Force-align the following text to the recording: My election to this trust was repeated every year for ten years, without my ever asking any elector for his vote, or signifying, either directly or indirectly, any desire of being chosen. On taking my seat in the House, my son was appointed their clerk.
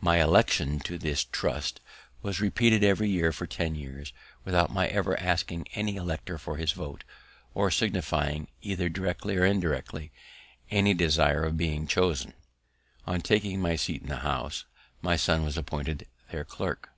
My 0.00 0.20
election 0.20 0.80
to 0.80 0.98
this 0.98 1.22
trust 1.22 1.80
was 2.20 2.40
repeated 2.40 2.82
every 2.82 3.08
year 3.08 3.30
for 3.30 3.46
ten 3.46 3.76
years, 3.76 4.12
without 4.44 4.72
my 4.72 4.88
ever 4.88 5.16
asking 5.20 5.68
any 5.72 5.94
elector 5.94 6.36
for 6.36 6.56
his 6.56 6.72
vote, 6.72 7.04
or 7.54 7.70
signifying, 7.70 8.48
either 8.60 8.88
directly 8.88 9.36
or 9.36 9.44
indirectly, 9.44 10.10
any 10.68 10.94
desire 10.94 11.44
of 11.44 11.56
being 11.56 11.86
chosen. 11.86 12.34
On 13.06 13.20
taking 13.20 13.60
my 13.60 13.76
seat 13.76 14.02
in 14.02 14.08
the 14.08 14.16
House, 14.16 14.64
my 15.00 15.14
son 15.14 15.44
was 15.44 15.56
appointed 15.56 16.08
their 16.32 16.44
clerk. 16.44 16.90